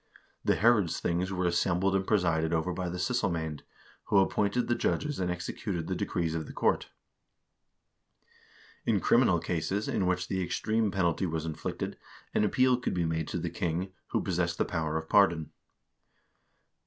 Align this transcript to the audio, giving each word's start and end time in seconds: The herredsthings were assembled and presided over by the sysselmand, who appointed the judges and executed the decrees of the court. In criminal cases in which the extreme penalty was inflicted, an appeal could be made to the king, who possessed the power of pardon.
The 0.43 0.55
herredsthings 0.55 1.31
were 1.31 1.45
assembled 1.45 1.95
and 1.95 2.07
presided 2.07 2.53
over 2.53 2.73
by 2.73 2.89
the 2.89 2.97
sysselmand, 2.97 3.61
who 4.05 4.17
appointed 4.17 4.67
the 4.67 4.73
judges 4.73 5.19
and 5.19 5.29
executed 5.29 5.85
the 5.85 5.93
decrees 5.93 6.33
of 6.33 6.47
the 6.47 6.53
court. 6.53 6.89
In 8.83 8.99
criminal 8.99 9.37
cases 9.39 9.87
in 9.87 10.07
which 10.07 10.27
the 10.27 10.41
extreme 10.41 10.89
penalty 10.89 11.27
was 11.27 11.45
inflicted, 11.45 11.99
an 12.33 12.43
appeal 12.43 12.77
could 12.77 12.95
be 12.95 13.05
made 13.05 13.27
to 13.27 13.37
the 13.37 13.51
king, 13.51 13.93
who 14.07 14.23
possessed 14.23 14.57
the 14.57 14.65
power 14.65 14.97
of 14.97 15.07
pardon. 15.07 15.51